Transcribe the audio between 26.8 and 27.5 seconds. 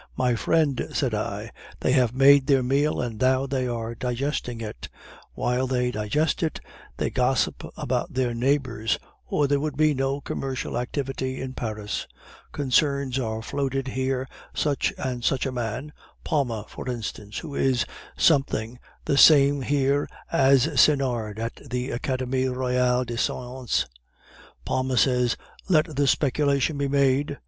made!"